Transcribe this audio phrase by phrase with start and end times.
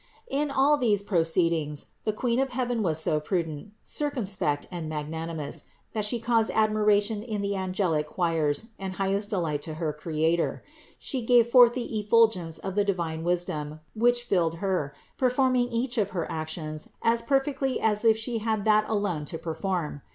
[0.31, 0.41] 535.
[0.43, 3.73] In all these proceedings the Queen of heaven was 450 CITY OF GOD so prudent,
[4.23, 9.61] circumspect and magnanimous, that She caused admiration in the angelic choirs and highest de light
[9.61, 10.63] to her Creator.
[10.97, 16.09] She gave forth the effulgence of the divine wisdom, which filled Her, performing each of
[16.17, 20.01] her actions as perfectly as if She had that alone to per form.